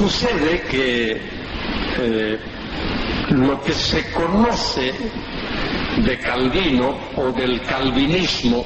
Sucede 0.00 0.62
que 0.62 1.20
eh, 1.98 2.38
lo 3.32 3.60
que 3.60 3.74
se 3.74 4.10
conoce 4.12 4.94
de 5.98 6.18
Calvino 6.20 6.96
o 7.16 7.30
del 7.32 7.60
calvinismo 7.66 8.64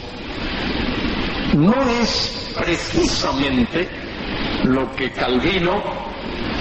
no 1.55 1.75
es 1.91 2.53
precisamente 2.57 3.89
lo 4.63 4.95
que 4.95 5.11
Calvino 5.11 5.83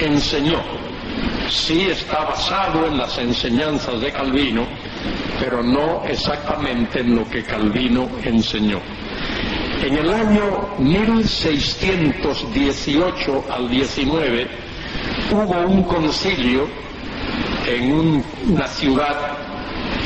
enseñó. 0.02 0.64
Sí 1.52 1.82
está 1.92 2.24
basado 2.24 2.88
en 2.88 2.98
las 2.98 3.16
enseñanzas 3.20 4.02
de 4.02 4.12
Calvino, 4.12 4.66
pero 5.40 5.62
no 5.62 6.04
exactamente 6.06 7.02
en 7.02 7.16
lo 7.16 7.30
que 7.30 7.44
Calvino 7.44 8.10
enseñó. 8.24 8.82
En 9.84 9.96
el 9.98 10.10
año 10.10 10.70
1618 10.80 13.46
al 13.52 13.70
19 13.70 14.48
hubo 15.30 15.60
un 15.68 15.84
concilio 15.84 16.70
en 17.68 18.24
una 18.48 18.66
ciudad 18.68 19.38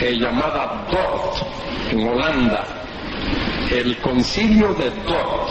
eh, 0.02 0.18
llamada 0.18 0.88
Dort, 0.90 1.44
en 1.92 2.08
Holanda, 2.08 2.66
el 3.70 3.96
concilio 3.98 4.74
de 4.74 4.90
Dort, 4.90 5.50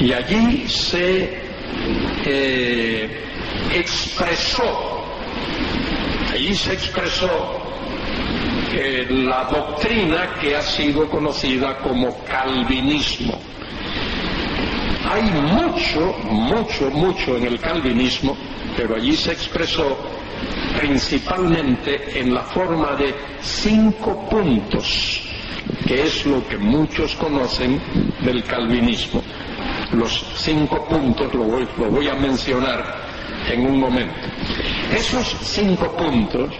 y 0.00 0.12
allí 0.12 0.68
se 0.68 1.42
eh, 2.26 3.24
expresó, 3.74 5.02
allí 6.32 6.54
se 6.54 6.74
expresó 6.74 7.28
la 9.10 9.44
doctrina 9.44 10.34
que 10.40 10.56
ha 10.56 10.62
sido 10.62 11.08
conocida 11.08 11.78
como 11.78 12.16
calvinismo. 12.24 13.38
Hay 15.10 15.22
mucho, 15.22 16.14
mucho, 16.24 16.90
mucho 16.90 17.36
en 17.36 17.44
el 17.46 17.60
calvinismo, 17.60 18.36
pero 18.76 18.96
allí 18.96 19.14
se 19.14 19.32
expresó 19.32 19.96
principalmente 20.78 22.18
en 22.18 22.34
la 22.34 22.42
forma 22.42 22.94
de 22.96 23.14
cinco 23.40 24.28
puntos, 24.28 25.22
que 25.86 26.02
es 26.02 26.26
lo 26.26 26.46
que 26.48 26.56
muchos 26.56 27.14
conocen 27.16 27.80
del 28.20 28.42
calvinismo. 28.44 29.22
Los 29.92 30.24
cinco 30.36 30.84
puntos 30.86 31.32
lo 31.34 31.44
voy, 31.44 32.08
a 32.08 32.14
mencionar 32.14 32.82
en 33.50 33.66
un 33.66 33.78
momento. 33.78 34.14
Esos 34.92 35.36
cinco 35.42 35.92
puntos 35.96 36.50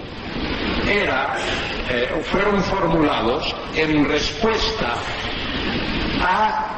eh, 0.87 2.23
fueron 2.25 2.63
formulados 2.63 3.55
en 3.75 4.05
respuesta 4.09 4.95
a 6.23 6.75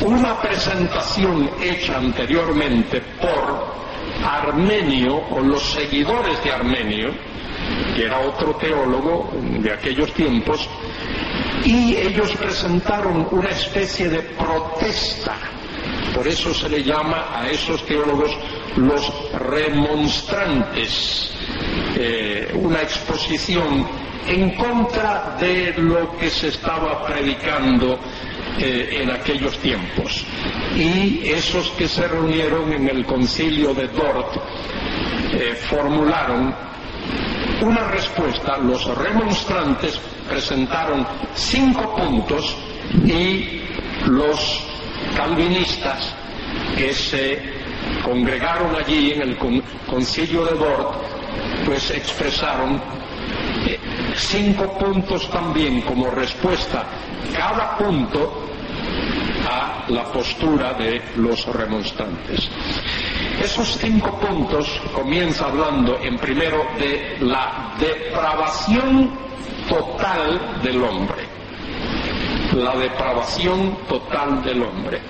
una 0.00 0.40
presentación 0.40 1.50
hecha 1.62 1.98
anteriormente 1.98 3.00
por 3.20 3.74
Armenio 4.24 5.16
o 5.30 5.40
los 5.40 5.62
seguidores 5.62 6.42
de 6.44 6.52
Armenio, 6.52 7.10
que 7.94 8.04
era 8.04 8.20
otro 8.20 8.54
teólogo 8.56 9.30
de 9.60 9.72
aquellos 9.72 10.12
tiempos, 10.12 10.68
y 11.64 11.96
ellos 11.96 12.32
presentaron 12.36 13.28
una 13.30 13.50
especie 13.50 14.08
de 14.08 14.20
protesta. 14.20 15.36
Por 16.14 16.28
eso 16.28 16.52
se 16.54 16.68
le 16.68 16.82
llama 16.82 17.28
a 17.32 17.48
esos 17.48 17.84
teólogos 17.86 18.30
los 18.76 19.12
remonstrantes, 19.32 21.30
eh, 21.96 22.52
una 22.54 22.82
exposición 22.82 23.86
en 24.26 24.50
contra 24.56 25.36
de 25.38 25.74
lo 25.76 26.16
que 26.16 26.30
se 26.30 26.48
estaba 26.48 27.06
predicando 27.06 27.98
eh, 28.58 29.00
en 29.02 29.10
aquellos 29.10 29.58
tiempos. 29.58 30.24
Y 30.76 31.28
esos 31.28 31.70
que 31.70 31.88
se 31.88 32.06
reunieron 32.08 32.72
en 32.72 32.88
el 32.88 33.04
concilio 33.04 33.74
de 33.74 33.88
Dort 33.88 34.36
eh, 35.32 35.54
formularon 35.68 36.54
una 37.62 37.88
respuesta. 37.88 38.58
Los 38.58 38.86
remonstrantes 38.96 40.00
presentaron 40.28 41.06
cinco 41.34 41.94
puntos 41.96 42.56
y 43.04 43.62
los 44.06 44.64
calvinistas 45.16 46.14
que 46.76 46.92
se 46.92 47.42
congregaron 48.02 48.74
allí 48.76 49.12
en 49.12 49.22
el 49.22 49.36
concilio 49.86 50.44
de 50.44 50.54
Dort, 50.56 51.13
pues 51.64 51.90
expresaron 51.90 52.80
eh, 53.66 53.78
cinco 54.16 54.78
puntos 54.78 55.30
también 55.30 55.82
como 55.82 56.10
respuesta 56.10 56.84
cada 57.34 57.76
punto 57.76 58.44
a 59.48 59.84
la 59.88 60.04
postura 60.04 60.74
de 60.74 61.02
los 61.16 61.44
remonstrantes. 61.46 62.48
Esos 63.42 63.76
cinco 63.78 64.18
puntos 64.18 64.80
comienza 64.94 65.46
hablando 65.46 65.98
en 66.00 66.16
primero 66.18 66.64
de 66.78 67.16
la 67.20 67.74
depravación 67.78 69.10
total 69.68 70.62
del 70.62 70.82
hombre. 70.82 71.24
La 72.54 72.76
depravación 72.76 73.78
total 73.88 74.42
del 74.42 74.62
hombre. 74.62 75.00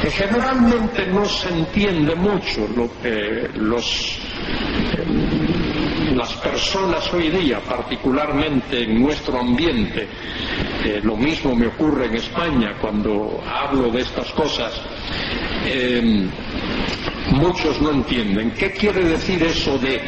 Que 0.00 0.10
generalmente 0.10 1.06
no 1.06 1.24
se 1.24 1.48
entiende 1.48 2.14
mucho 2.14 2.68
lo 2.76 2.88
que 3.02 3.50
los 3.54 4.18
las 6.18 6.34
personas 6.34 7.14
hoy 7.14 7.30
día, 7.30 7.60
particularmente 7.60 8.82
en 8.82 9.00
nuestro 9.00 9.38
ambiente, 9.38 10.08
eh, 10.84 11.00
lo 11.04 11.16
mismo 11.16 11.54
me 11.54 11.68
ocurre 11.68 12.06
en 12.06 12.16
España 12.16 12.74
cuando 12.80 13.40
hablo 13.46 13.88
de 13.92 14.00
estas 14.00 14.26
cosas, 14.32 14.72
eh, 15.64 16.28
muchos 17.30 17.80
no 17.80 17.92
entienden. 17.92 18.50
¿Qué 18.50 18.72
quiere 18.72 19.04
decir 19.04 19.40
eso 19.44 19.78
de 19.78 20.02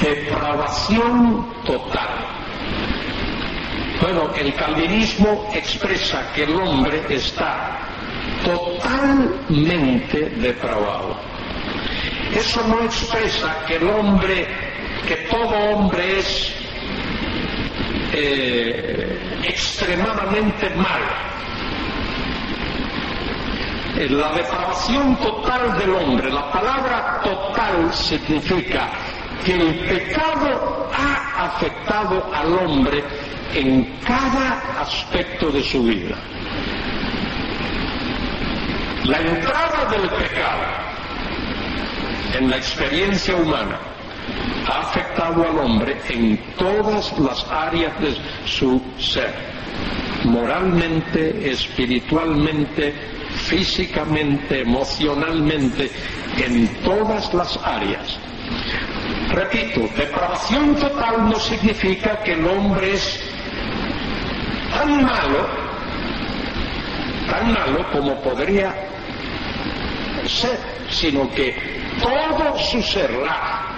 depravación 0.00 1.52
total? 1.66 2.26
Bueno, 4.00 4.32
el 4.36 4.54
calvinismo 4.54 5.48
expresa 5.52 6.30
que 6.32 6.44
el 6.44 6.54
hombre 6.54 7.02
está 7.10 7.76
totalmente 8.44 10.30
depravado. 10.30 11.16
Eso 12.36 12.64
no 12.68 12.84
expresa 12.84 13.64
que 13.66 13.74
el 13.74 13.88
hombre 13.88 14.70
que 15.06 15.16
todo 15.30 15.48
hombre 15.48 16.18
es 16.18 16.52
eh, 18.12 19.40
extremadamente 19.44 20.70
malo. 20.70 21.30
La 24.08 24.32
depravación 24.32 25.16
total 25.16 25.78
del 25.78 25.90
hombre, 25.94 26.30
la 26.30 26.50
palabra 26.50 27.20
total 27.22 27.92
significa 27.92 28.88
que 29.44 29.54
el 29.54 29.74
pecado 29.80 30.90
ha 30.94 31.46
afectado 31.46 32.30
al 32.32 32.52
hombre 32.58 33.04
en 33.52 33.84
cada 34.06 34.80
aspecto 34.80 35.50
de 35.50 35.62
su 35.62 35.82
vida. 35.82 36.16
La 39.04 39.18
entrada 39.18 39.86
del 39.90 40.08
pecado 40.08 40.64
en 42.38 42.50
la 42.50 42.56
experiencia 42.56 43.34
humana 43.34 43.78
ha 44.70 44.82
afectado 44.82 45.44
al 45.48 45.58
hombre 45.58 45.96
en 46.08 46.38
todas 46.56 47.18
las 47.18 47.44
áreas 47.50 48.00
de 48.00 48.14
su 48.46 48.80
ser, 48.98 49.34
moralmente, 50.24 51.50
espiritualmente, 51.50 52.94
físicamente, 53.48 54.60
emocionalmente, 54.60 55.90
en 56.36 56.68
todas 56.82 57.34
las 57.34 57.58
áreas. 57.64 58.18
Repito, 59.32 59.80
depravación 59.96 60.76
total 60.76 61.28
no 61.28 61.38
significa 61.38 62.22
que 62.22 62.34
el 62.34 62.46
hombre 62.46 62.94
es 62.94 63.20
tan 64.70 65.04
malo, 65.04 65.48
tan 67.28 67.52
malo 67.52 67.90
como 67.92 68.20
podría 68.22 68.74
ser, 70.30 70.58
sino 70.90 71.30
que 71.30 71.54
todo 72.00 72.58
su 72.58 72.82
ser, 72.82 73.10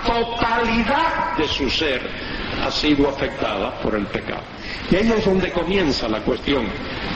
totalidad 0.04 1.36
de 1.36 1.48
su 1.48 1.70
ser 1.70 2.00
ha 2.62 2.70
sido 2.70 3.08
afectada 3.08 3.72
por 3.80 3.94
el 3.94 4.06
pecado. 4.06 4.42
Y 4.90 4.96
ahí 4.96 5.12
es 5.16 5.24
donde 5.24 5.50
comienza 5.50 6.08
la 6.08 6.20
cuestión 6.20 6.66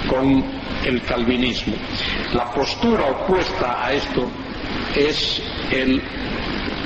con 0.09 0.45
el 0.85 1.03
calvinismo. 1.03 1.75
La 2.33 2.51
postura 2.51 3.05
opuesta 3.07 3.85
a 3.85 3.93
esto 3.93 4.29
es 4.95 5.43
el 5.71 6.03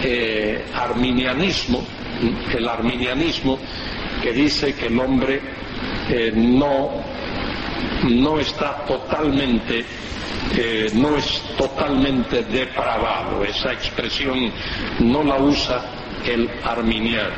eh, 0.03 0.65
arminianismo, 0.75 1.85
el 2.55 2.69
arminianismo 2.69 3.59
que 4.23 4.33
dice 4.33 4.75
que 4.75 4.87
el 4.87 4.99
hombre 4.99 5.41
eh, 6.11 6.33
no, 6.35 6.91
no 8.09 8.39
está 8.39 8.85
totalmente 8.87 9.85
no 10.95 11.17
es 11.17 11.43
totalmente 11.57 12.43
depravado. 12.45 13.45
Esa 13.45 13.73
expresión 13.73 14.53
no 15.01 15.23
la 15.23 15.37
usa 15.37 15.83
el 16.25 16.51
arminiano. 16.65 17.35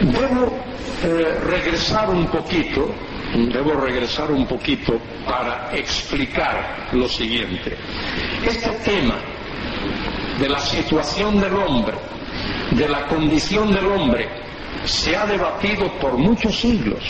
Debo 0.00 0.52
eh, 1.02 1.38
regresar 1.46 2.10
un 2.10 2.26
poquito, 2.26 2.94
debo 3.34 3.74
regresar 3.80 4.30
un 4.30 4.46
poquito 4.46 4.98
para 5.26 5.70
explicar 5.74 6.88
lo 6.92 7.08
siguiente. 7.08 7.76
Este 8.44 8.70
tema 8.84 9.16
de 10.38 10.48
la 10.48 10.60
situación 10.60 11.40
del 11.40 11.54
hombre, 11.54 11.96
de 12.72 12.88
la 12.88 13.06
condición 13.06 13.72
del 13.72 13.86
hombre, 13.86 14.28
se 14.84 15.16
ha 15.16 15.26
debatido 15.26 15.90
por 15.98 16.16
muchos 16.16 16.54
siglos. 16.60 17.02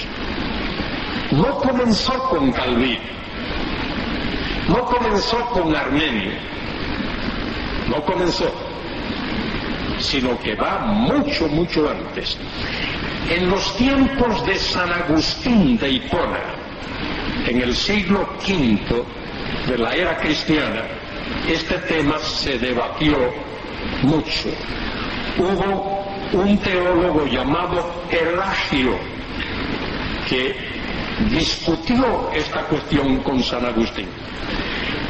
No 1.33 1.59
comenzó 1.59 2.19
con 2.29 2.53
Calvino, 2.53 3.01
no 4.69 4.85
comenzó 4.85 5.39
con 5.51 5.75
Armenio, 5.75 6.33
no 7.89 8.03
comenzó, 8.03 8.53
sino 9.99 10.39
que 10.41 10.55
va 10.55 10.79
mucho, 10.81 11.49
mucho 11.49 11.89
antes. 11.89 12.37
En 13.31 13.51
los 13.51 13.77
tiempos 13.77 14.45
de 14.47 14.57
San 14.57 14.93
Agustín 14.93 15.79
de 15.79 15.91
Hipona, 15.91 16.41
en 17.47 17.61
el 17.61 17.75
siglo 17.75 18.29
V 18.47 19.05
de 19.69 19.79
la 19.79 19.95
era 19.95 20.17
cristiana, 20.19 20.83
este 21.49 21.79
tema 21.79 22.19
se 22.19 22.59
debatió 22.59 23.17
mucho. 24.03 24.49
Hubo 25.39 26.05
un 26.33 26.59
teólogo 26.59 27.27
llamado 27.27 28.05
Pelagio 28.11 28.97
que 30.29 30.76
discutió 31.31 32.31
esta 32.33 32.63
cuestión 32.65 33.23
con 33.23 33.43
San 33.43 33.65
Agustín. 33.65 34.09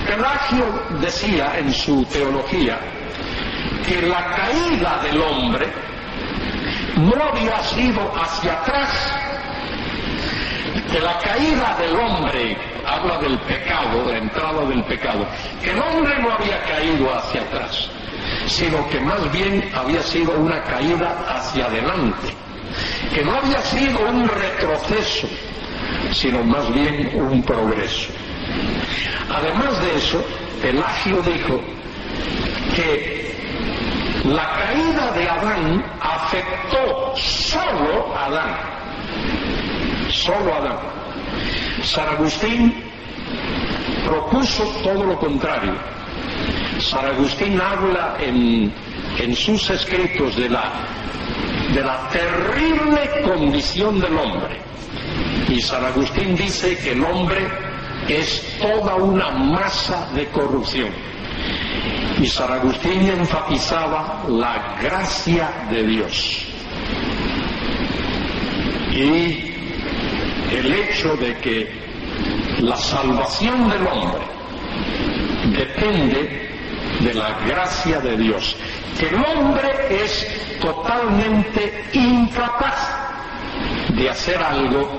Pelagio 0.07 0.65
decía 1.01 1.59
en 1.59 1.73
su 1.73 2.05
teología 2.05 2.79
que 3.87 4.03
la 4.03 4.25
caída 4.27 5.03
del 5.03 5.21
hombre 5.21 5.67
no 6.97 7.13
había 7.23 7.63
sido 7.65 8.01
hacia 8.17 8.53
atrás, 8.53 9.15
que 10.91 11.01
la 11.01 11.19
caída 11.19 11.77
del 11.79 11.97
hombre, 11.97 12.57
habla 12.87 13.19
del 13.19 13.39
pecado, 13.41 14.11
la 14.11 14.19
entrada 14.19 14.65
del 14.65 14.85
pecado, 14.85 15.27
que 15.63 15.71
el 15.73 15.79
hombre 15.79 16.19
no 16.21 16.33
había 16.33 16.63
caído 16.63 17.13
hacia 17.15 17.43
atrás, 17.43 17.91
sino 18.47 18.89
que 18.89 19.01
más 19.01 19.31
bien 19.33 19.71
había 19.75 20.03
sido 20.03 20.33
una 20.39 20.63
caída 20.63 21.17
hacia 21.29 21.67
adelante, 21.67 22.29
que 23.13 23.25
no 23.25 23.35
había 23.37 23.61
sido 23.63 24.09
un 24.09 24.29
retroceso, 24.29 25.29
sino 26.13 26.43
más 26.45 26.73
bien 26.73 27.11
un 27.15 27.43
progreso. 27.43 28.09
Además 29.31 29.81
de 29.83 29.97
eso, 29.97 30.25
Pelagio 30.63 31.23
dijo 31.23 31.61
que 32.75 33.27
la 34.25 34.45
caída 34.55 35.13
de 35.13 35.29
Adán 35.29 35.85
afectó 36.01 37.15
solo 37.17 38.15
a 38.17 38.27
Adán, 38.27 38.57
solo 40.11 40.55
a 40.55 40.57
Adán. 40.59 40.79
San 41.83 42.09
Agustín 42.09 42.75
propuso 44.07 44.65
todo 44.83 45.05
lo 45.05 45.19
contrario. 45.19 45.75
San 46.81 47.07
Agustín 47.07 47.61
habla 47.61 48.17
en, 48.21 48.73
en 49.19 49.37
sus 49.37 49.71
escritos 49.71 50.37
de 50.37 50.49
la, 50.49 50.73
de 51.73 51.83
la 51.83 52.09
terrible 52.11 53.23
condición 53.25 54.01
del 54.01 54.17
hombre. 54.17 54.61
Y 55.49 55.61
San 55.61 55.85
Agustín 55.85 56.35
dice 56.35 56.77
que 56.77 56.93
el 56.93 57.05
hombre 57.05 57.49
es 58.09 58.59
toda 58.61 58.97
una 58.97 59.31
masa 59.31 60.09
de 60.15 60.27
corrupción. 60.29 60.91
Y 62.21 62.27
San 62.27 62.53
Agustín 62.53 63.09
enfatizaba 63.09 64.25
la 64.29 64.77
gracia 64.83 65.67
de 65.71 65.87
Dios. 65.87 66.47
Y 68.93 69.55
el 70.53 70.73
hecho 70.73 71.17
de 71.17 71.37
que 71.39 71.87
la 72.61 72.77
salvación 72.77 73.69
del 73.69 73.87
hombre 73.87 74.25
depende 75.57 76.49
de 77.01 77.15
la 77.15 77.39
gracia 77.47 78.01
de 78.01 78.17
Dios, 78.17 78.57
que 78.99 79.09
el 79.09 79.17
hombre 79.17 79.69
es 79.91 80.59
totalmente 80.61 81.85
incapaz 81.93 83.07
de 83.91 84.11
hacer 84.11 84.43
algo 84.43 84.99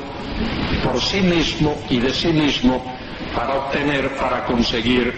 por 0.84 1.01
sí 1.01 1.22
mismo 1.22 1.75
y 1.89 2.00
de 2.00 2.13
sí 2.13 2.30
mismo 2.30 2.84
para 3.36 3.56
obtener, 3.56 4.16
para 4.18 4.45
conseguir 4.45 5.13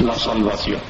la 0.00 0.14
salvación. 0.14 0.80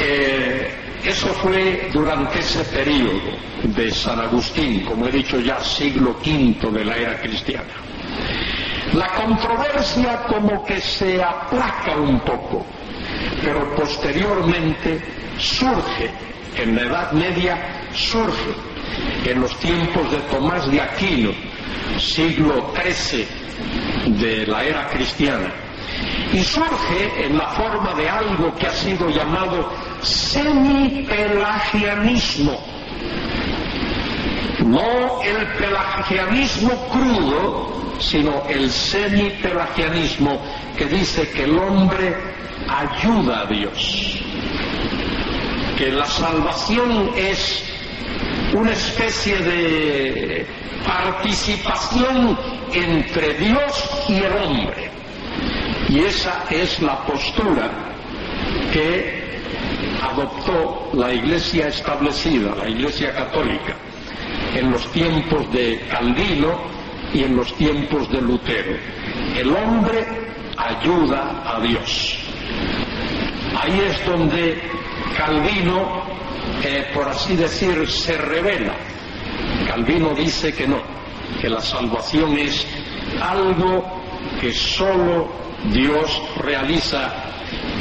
Eh, 0.00 0.70
eso 1.04 1.28
fue 1.28 1.88
durante 1.92 2.40
ese 2.40 2.64
periodo 2.64 3.20
de 3.62 3.90
San 3.90 4.20
Agustín, 4.20 4.84
como 4.84 5.06
he 5.06 5.12
dicho 5.12 5.38
ya, 5.40 5.62
siglo 5.62 6.16
V 6.24 6.70
de 6.70 6.84
la 6.84 6.96
era 6.96 7.20
cristiana. 7.20 7.74
La 8.92 9.08
controversia 9.14 10.24
como 10.26 10.64
que 10.64 10.80
se 10.80 11.22
aplaca 11.22 11.96
un 11.96 12.20
poco, 12.20 12.64
pero 13.42 13.74
posteriormente 13.74 15.00
surge, 15.38 16.10
en 16.56 16.74
la 16.76 16.82
Edad 16.82 17.12
Media 17.12 17.88
surge, 17.92 18.54
en 19.24 19.40
los 19.40 19.56
tiempos 19.58 20.10
de 20.10 20.18
Tomás 20.30 20.70
de 20.70 20.80
Aquino, 20.80 21.32
siglo 21.98 22.72
XIII 22.74 23.26
de 24.18 24.46
la 24.46 24.64
era 24.64 24.88
cristiana, 24.88 25.52
y 26.32 26.42
surge 26.42 27.26
en 27.26 27.38
la 27.38 27.46
forma 27.48 27.94
de 27.94 28.08
algo 28.08 28.54
que 28.56 28.66
ha 28.66 28.72
sido 28.72 29.10
llamado 29.10 29.70
semipelagianismo. 30.02 32.58
No 34.64 35.20
el 35.22 35.46
pelagianismo 35.58 36.70
crudo, 36.92 37.76
sino 38.00 38.42
el 38.48 38.70
semipelagianismo 38.70 40.40
que 40.76 40.86
dice 40.86 41.28
que 41.30 41.44
el 41.44 41.56
hombre 41.58 42.16
ayuda 42.68 43.42
a 43.42 43.46
Dios, 43.46 44.18
que 45.78 45.92
la 45.92 46.06
salvación 46.06 47.10
es 47.16 47.64
una 48.54 48.72
especie 48.72 49.36
de 49.38 50.46
participación 50.86 52.38
entre 52.72 53.34
Dios 53.34 54.06
y 54.08 54.14
el 54.14 54.32
hombre. 54.32 54.90
Y 55.88 56.00
esa 56.00 56.44
es 56.50 56.80
la 56.82 57.04
postura 57.04 57.70
que 58.72 59.40
adoptó 60.02 60.90
la 60.94 61.12
iglesia 61.12 61.68
establecida, 61.68 62.54
la 62.56 62.68
iglesia 62.68 63.14
católica, 63.14 63.76
en 64.54 64.70
los 64.70 64.90
tiempos 64.92 65.52
de 65.52 65.80
Calvino 65.90 66.58
y 67.12 67.24
en 67.24 67.36
los 67.36 67.54
tiempos 67.56 68.10
de 68.10 68.20
Lutero. 68.20 68.76
El 69.36 69.52
hombre 69.52 70.06
ayuda 70.56 71.42
a 71.46 71.60
Dios. 71.60 72.18
Ahí 73.60 73.80
es 73.88 74.06
donde 74.06 74.60
Calvino, 75.16 76.02
eh, 76.62 76.90
por 76.94 77.08
así 77.08 77.36
decir, 77.36 77.88
se 77.88 78.16
revela. 78.16 78.74
Calvino 79.66 80.14
dice 80.14 80.52
que 80.52 80.66
no, 80.66 80.80
que 81.40 81.48
la 81.48 81.60
salvación 81.60 82.38
es 82.38 82.66
algo 83.20 83.84
que 84.40 84.52
solo 84.52 85.28
Dios 85.72 86.22
realiza, 86.38 87.12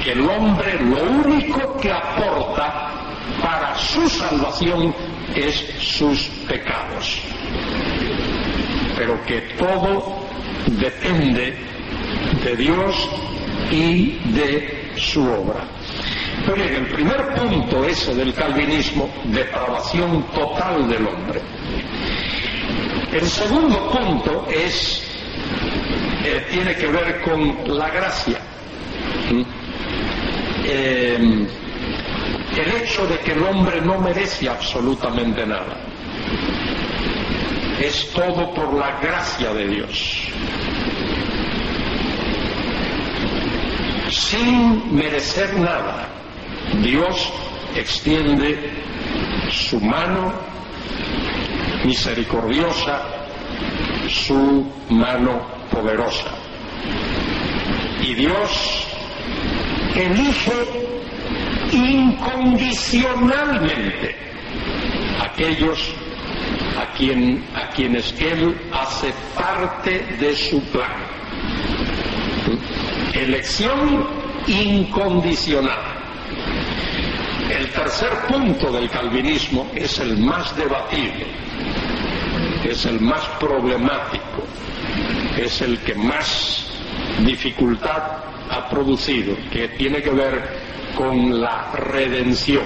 que 0.04 0.12
el 0.12 0.28
hombre 0.28 0.80
lo 0.82 1.04
único 1.04 1.78
que 1.78 1.92
aporta 1.92 2.92
para 3.42 3.76
su 3.78 4.08
salvación 4.10 4.94
es 5.36 5.56
sus 5.80 6.28
pecados, 6.48 7.22
pero 8.98 9.24
que 9.26 9.42
todo 9.58 10.26
depende 10.68 11.56
de 12.44 12.56
Dios 12.56 13.10
y 13.72 14.18
de 14.32 14.92
su 14.96 15.22
obra. 15.22 15.68
El 16.48 16.86
primer 16.88 17.34
punto 17.34 17.84
ese 17.86 18.14
del 18.14 18.32
calvinismo, 18.34 19.10
depravación 19.26 20.24
total 20.28 20.88
del 20.88 21.08
hombre. 21.08 21.42
El 23.12 23.26
segundo 23.28 23.90
punto 23.90 24.48
es, 24.48 25.02
eh, 26.24 26.46
tiene 26.52 26.76
que 26.76 26.86
ver 26.86 27.22
con 27.22 27.78
la 27.78 27.90
gracia. 27.90 28.40
¿Mm? 29.32 29.42
Eh, 30.66 31.48
el 32.58 32.82
hecho 32.82 33.08
de 33.08 33.18
que 33.20 33.32
el 33.32 33.44
hombre 33.44 33.82
no 33.82 34.00
merece 34.00 34.48
absolutamente 34.48 35.48
nada. 35.48 35.78
Es 37.82 38.12
todo 38.12 38.54
por 38.54 38.72
la 38.76 39.00
gracia 39.02 39.52
de 39.52 39.68
Dios. 39.68 40.30
Sin 44.12 44.96
merecer 44.96 45.58
nada, 45.58 46.15
Dios 46.82 47.32
extiende 47.76 48.72
su 49.52 49.80
mano 49.80 50.34
misericordiosa, 51.84 53.04
su 54.10 54.66
mano 54.90 55.46
poderosa. 55.72 56.32
Y 58.02 58.16
Dios 58.16 58.88
elige 59.96 60.66
incondicionalmente 61.72 64.16
aquellos 65.22 65.94
a, 66.78 66.82
a 66.82 67.70
quienes 67.72 68.14
Él 68.20 68.56
hace 68.72 69.14
parte 69.36 70.06
de 70.20 70.36
su 70.36 70.62
plan. 70.66 70.92
Elección 73.14 74.06
incondicional. 74.48 75.95
El 77.58 77.72
tercer 77.72 78.10
punto 78.28 78.70
del 78.70 78.90
calvinismo 78.90 79.72
es 79.74 80.00
el 80.00 80.18
más 80.18 80.56
debatido, 80.58 81.26
es 82.66 82.86
el 82.86 83.00
más 83.00 83.26
problemático, 83.40 84.44
es 85.38 85.62
el 85.62 85.80
que 85.80 85.96
más 85.96 86.66
dificultad 87.26 88.04
ha 88.50 88.68
producido, 88.70 89.38
que 89.52 89.70
tiene 89.70 90.02
que 90.02 90.10
ver 90.10 90.60
con 90.98 91.40
la 91.40 91.72
redención. 91.72 92.66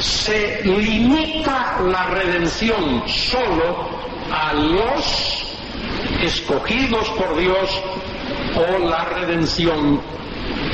Se 0.00 0.60
limita 0.64 1.80
la 1.80 2.06
redención 2.06 3.04
solo 3.06 3.88
a 4.32 4.52
los 4.52 5.44
escogidos 6.22 7.08
por 7.10 7.38
Dios 7.38 7.82
o 8.56 8.78
la 8.78 9.04
redención, 9.04 10.00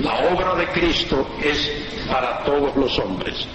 la 0.05 0.29
obra 0.29 0.55
de 0.55 0.67
Cristo 0.69 1.27
es 1.43 1.73
para 2.09 2.45
todos 2.45 2.77
los 2.77 2.99
hombres. 2.99 3.47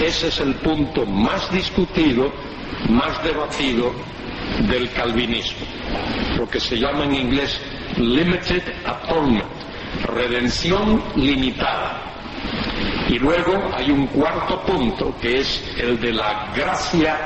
Ese 0.00 0.28
es 0.28 0.40
el 0.40 0.54
punto 0.56 1.06
más 1.06 1.50
discutido, 1.52 2.30
más 2.88 3.22
debatido 3.22 3.92
del 4.68 4.90
calvinismo, 4.90 5.64
lo 6.36 6.48
que 6.48 6.60
se 6.60 6.76
llama 6.76 7.04
en 7.04 7.14
inglés 7.14 7.60
limited 7.96 8.62
atonement, 8.84 9.46
redención 10.06 11.02
limitada. 11.16 12.02
Y 13.08 13.18
luego 13.18 13.70
hay 13.74 13.90
un 13.90 14.06
cuarto 14.08 14.60
punto 14.62 15.14
que 15.20 15.40
es 15.40 15.62
el 15.78 16.00
de 16.00 16.12
la 16.12 16.50
gracia 16.54 17.16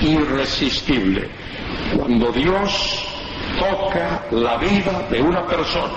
irresistible. 0.00 1.28
Cuando 1.96 2.30
Dios 2.30 3.04
toca 3.58 4.24
la 4.30 4.56
vida 4.58 5.06
de 5.10 5.20
una 5.20 5.44
persona 5.46 5.94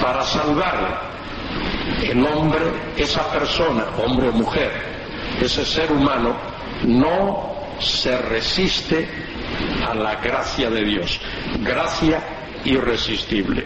para 0.00 0.22
salvarla, 0.22 1.17
el 2.02 2.24
hombre, 2.24 2.60
esa 2.96 3.30
persona, 3.30 3.84
hombre 4.02 4.28
o 4.28 4.32
mujer, 4.32 4.70
ese 5.40 5.64
ser 5.64 5.92
humano, 5.92 6.36
no 6.84 7.48
se 7.80 8.16
resiste 8.18 9.08
a 9.86 9.94
la 9.94 10.16
gracia 10.16 10.70
de 10.70 10.84
Dios. 10.84 11.20
Gracia 11.60 12.22
irresistible. 12.64 13.64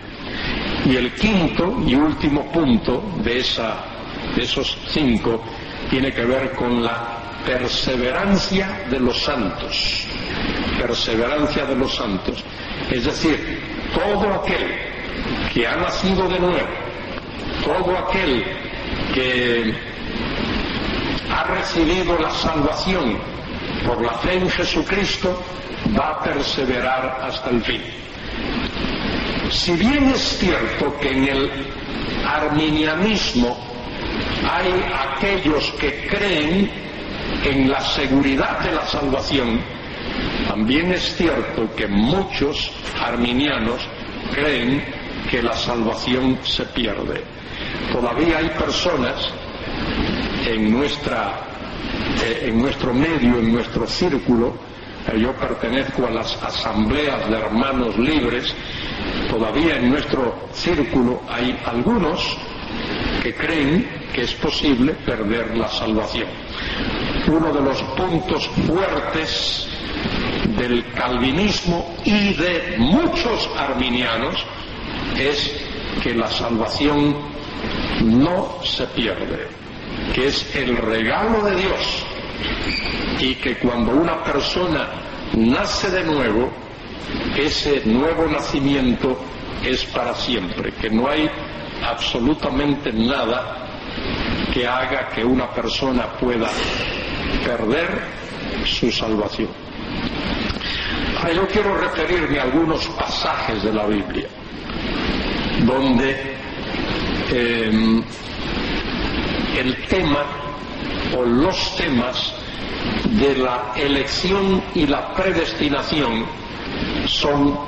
Y 0.86 0.96
el 0.96 1.12
quinto 1.14 1.82
y 1.86 1.94
último 1.94 2.50
punto 2.50 3.02
de, 3.22 3.38
esa, 3.38 3.76
de 4.34 4.42
esos 4.42 4.76
cinco 4.88 5.42
tiene 5.90 6.12
que 6.12 6.24
ver 6.24 6.52
con 6.52 6.82
la 6.82 7.40
perseverancia 7.44 8.86
de 8.90 9.00
los 9.00 9.18
santos. 9.18 10.06
Perseverancia 10.78 11.64
de 11.66 11.76
los 11.76 11.94
santos. 11.94 12.42
Es 12.90 13.04
decir, 13.04 13.60
todo 13.94 14.32
aquel 14.34 14.92
que 15.52 15.66
ha 15.66 15.76
nacido 15.76 16.28
de 16.28 16.38
nuevo, 16.38 16.68
todo 17.64 17.96
aquel 17.96 18.44
que 19.14 19.74
ha 21.30 21.44
recibido 21.44 22.18
la 22.18 22.30
salvación 22.30 23.18
por 23.86 24.02
la 24.02 24.14
fe 24.18 24.34
en 24.34 24.50
Jesucristo, 24.50 25.42
va 25.98 26.10
a 26.10 26.22
perseverar 26.22 27.20
hasta 27.22 27.50
el 27.50 27.62
fin. 27.62 27.82
Si 29.50 29.72
bien 29.72 30.08
es 30.08 30.38
cierto 30.38 30.96
que 31.00 31.10
en 31.10 31.28
el 31.28 31.50
arminianismo 32.26 33.56
hay 34.50 34.72
aquellos 35.14 35.70
que 35.72 36.06
creen 36.06 36.70
en 37.44 37.70
la 37.70 37.80
seguridad 37.80 38.60
de 38.60 38.72
la 38.72 38.86
salvación, 38.86 39.60
también 40.48 40.92
es 40.92 41.16
cierto 41.16 41.74
que 41.76 41.86
muchos 41.86 42.70
arminianos 43.00 43.80
creen 44.34 44.84
que 45.30 45.42
la 45.42 45.54
salvación 45.54 46.38
se 46.44 46.64
pierde. 46.66 47.22
Todavía 47.92 48.38
hay 48.38 48.48
personas 48.50 49.32
en, 50.46 50.70
nuestra, 50.72 51.40
eh, 52.24 52.48
en 52.48 52.60
nuestro 52.60 52.92
medio, 52.94 53.38
en 53.38 53.52
nuestro 53.52 53.86
círculo, 53.86 54.54
eh, 55.08 55.18
yo 55.18 55.32
pertenezco 55.34 56.06
a 56.06 56.10
las 56.10 56.42
asambleas 56.42 57.28
de 57.28 57.36
hermanos 57.36 57.98
libres, 57.98 58.54
todavía 59.30 59.76
en 59.76 59.90
nuestro 59.90 60.48
círculo 60.52 61.20
hay 61.28 61.58
algunos 61.66 62.38
que 63.22 63.34
creen 63.34 63.86
que 64.12 64.22
es 64.22 64.34
posible 64.34 64.94
perder 65.06 65.56
la 65.56 65.68
salvación. 65.68 66.28
Uno 67.26 67.52
de 67.52 67.60
los 67.60 67.82
puntos 67.82 68.48
fuertes 68.66 69.68
del 70.58 70.84
calvinismo 70.92 71.94
y 72.04 72.34
de 72.34 72.76
muchos 72.78 73.48
arminianos 73.56 74.34
es 75.18 75.50
que 76.02 76.14
la 76.14 76.28
salvación 76.28 77.31
no 78.00 78.58
se 78.64 78.86
pierde, 78.88 79.48
que 80.14 80.28
es 80.28 80.54
el 80.56 80.76
regalo 80.76 81.42
de 81.42 81.56
Dios 81.56 82.06
y 83.20 83.34
que 83.36 83.58
cuando 83.58 83.92
una 83.92 84.22
persona 84.24 84.88
nace 85.34 85.90
de 85.90 86.04
nuevo, 86.04 86.50
ese 87.36 87.82
nuevo 87.84 88.26
nacimiento 88.26 89.18
es 89.64 89.84
para 89.86 90.14
siempre, 90.14 90.72
que 90.72 90.90
no 90.90 91.08
hay 91.08 91.28
absolutamente 91.84 92.92
nada 92.92 93.68
que 94.52 94.66
haga 94.66 95.08
que 95.08 95.24
una 95.24 95.50
persona 95.50 96.06
pueda 96.18 96.48
perder 97.44 98.02
su 98.64 98.90
salvación. 98.90 99.48
Ahora 101.18 101.32
yo 101.32 101.46
quiero 101.48 101.76
referirme 101.76 102.38
a 102.38 102.42
algunos 102.42 102.86
pasajes 102.88 103.62
de 103.62 103.72
la 103.72 103.86
Biblia 103.86 104.28
donde 105.64 106.31
em, 107.32 108.02
el 109.58 109.76
tema 109.86 110.24
o 111.16 111.22
los 111.24 111.76
temas 111.76 112.34
de 113.04 113.36
la 113.36 113.72
elección 113.76 114.62
y 114.74 114.86
la 114.86 115.14
predestinación 115.14 116.24
son 117.06 117.58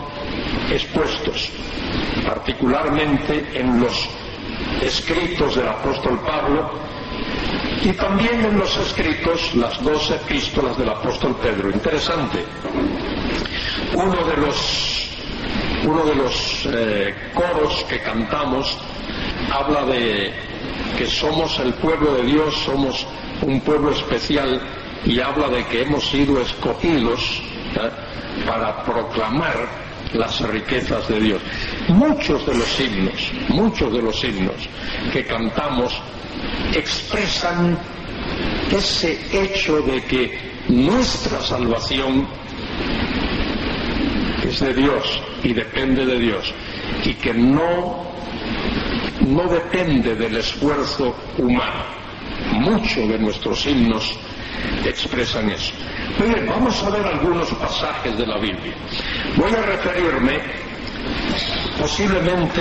expuestos, 0.70 1.50
particularmente 2.26 3.50
en 3.54 3.80
los 3.80 4.08
escritos 4.82 5.56
del 5.56 5.68
apóstol 5.68 6.20
Pablo 6.26 6.70
y 7.82 7.92
también 7.92 8.44
en 8.44 8.58
los 8.58 8.76
escritos, 8.78 9.54
las 9.54 9.82
dos 9.82 10.10
epístolas 10.10 10.78
del 10.78 10.88
apóstol 10.88 11.36
Pedro. 11.42 11.70
Interesante. 11.70 12.44
Uno 13.94 14.24
de 14.24 14.36
los, 14.38 15.10
uno 15.84 16.04
de 16.04 16.14
los 16.14 16.68
eh, 16.72 17.14
coros 17.34 17.84
que 17.88 18.00
cantamos 18.00 18.78
habla 19.52 19.84
de 19.86 20.32
que 20.96 21.06
somos 21.06 21.58
el 21.58 21.72
pueblo 21.74 22.14
de 22.14 22.24
Dios, 22.24 22.54
somos 22.64 23.06
un 23.42 23.60
pueblo 23.60 23.92
especial 23.92 24.60
y 25.04 25.20
habla 25.20 25.48
de 25.48 25.64
que 25.66 25.82
hemos 25.82 26.04
sido 26.08 26.40
escogidos 26.40 27.42
¿eh? 27.76 27.90
para 28.46 28.82
proclamar 28.84 29.68
las 30.14 30.40
riquezas 30.40 31.08
de 31.08 31.20
Dios. 31.20 31.42
Muchos 31.88 32.46
de 32.46 32.54
los 32.54 32.80
himnos, 32.80 33.32
muchos 33.48 33.92
de 33.92 34.02
los 34.02 34.22
himnos 34.24 34.68
que 35.12 35.24
cantamos 35.24 35.92
expresan 36.74 37.78
ese 38.70 39.18
hecho 39.32 39.80
de 39.82 40.02
que 40.04 40.38
nuestra 40.68 41.40
salvación 41.40 42.26
es 44.46 44.60
de 44.60 44.74
Dios 44.74 45.22
y 45.42 45.52
depende 45.52 46.06
de 46.06 46.18
Dios 46.18 46.54
y 47.04 47.14
que 47.14 47.34
no 47.34 48.04
no 49.26 49.48
depende 49.48 50.14
del 50.14 50.36
esfuerzo 50.36 51.14
humano. 51.38 51.84
Muchos 52.52 53.08
de 53.08 53.18
nuestros 53.18 53.66
himnos 53.66 54.16
expresan 54.84 55.50
eso. 55.50 55.72
Bien, 56.18 56.46
vamos 56.46 56.82
a 56.82 56.90
ver 56.90 57.06
algunos 57.06 57.48
pasajes 57.54 58.16
de 58.16 58.26
la 58.26 58.38
Biblia. 58.38 58.74
Voy 59.36 59.52
a 59.52 59.62
referirme 59.62 60.40
posiblemente 61.78 62.60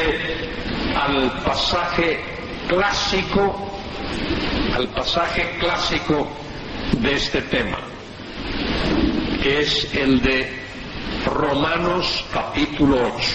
al 0.95 1.43
pasaje 1.43 2.19
clásico, 2.67 3.71
al 4.75 4.87
pasaje 4.89 5.57
clásico 5.59 6.27
de 6.99 7.13
este 7.13 7.41
tema, 7.43 7.77
que 9.41 9.61
es 9.61 9.93
el 9.95 10.21
de 10.21 10.63
Romanos 11.25 12.25
capítulo 12.31 12.97
8. 13.15 13.27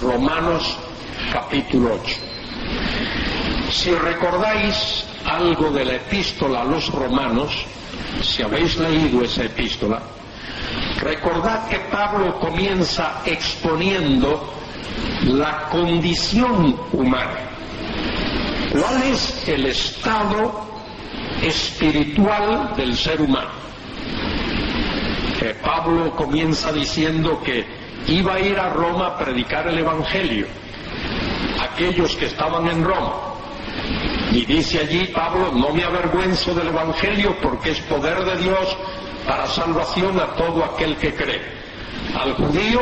Romanos 0.00 0.76
capítulo 1.32 1.94
8. 1.94 2.16
Si 3.70 3.90
recordáis 3.90 5.04
algo 5.24 5.70
de 5.70 5.84
la 5.84 5.94
epístola 5.94 6.62
a 6.62 6.64
los 6.64 6.88
romanos, 6.92 7.64
si 8.22 8.42
habéis 8.42 8.76
leído 8.76 9.24
esa 9.24 9.44
epístola, 9.44 10.00
recordad 11.00 11.68
que 11.68 11.78
Pablo 11.90 12.38
comienza 12.38 13.22
exponiendo 13.26 14.52
la 15.24 15.68
condición 15.70 16.76
humana. 16.92 17.40
¿Cuál 18.70 19.02
es 19.02 19.48
el 19.48 19.66
estado 19.66 20.66
espiritual 21.42 22.74
del 22.76 22.96
ser 22.96 23.20
humano? 23.20 23.50
Eh, 25.40 25.54
Pablo 25.62 26.14
comienza 26.16 26.72
diciendo 26.72 27.40
que 27.44 27.77
iba 28.06 28.34
a 28.34 28.40
ir 28.40 28.58
a 28.58 28.70
Roma 28.70 29.08
a 29.08 29.18
predicar 29.18 29.66
el 29.68 29.78
Evangelio, 29.78 30.46
aquellos 31.60 32.14
que 32.16 32.26
estaban 32.26 32.68
en 32.68 32.84
Roma. 32.84 33.14
Y 34.32 34.44
dice 34.44 34.80
allí 34.80 35.06
Pablo, 35.06 35.52
no 35.52 35.70
me 35.70 35.84
avergüenzo 35.84 36.54
del 36.54 36.68
Evangelio 36.68 37.36
porque 37.40 37.70
es 37.70 37.80
poder 37.82 38.24
de 38.24 38.36
Dios 38.36 38.76
para 39.26 39.46
salvación 39.46 40.18
a 40.20 40.26
todo 40.34 40.64
aquel 40.64 40.96
que 40.96 41.14
cree. 41.14 41.42
Al 42.18 42.34
judío, 42.34 42.80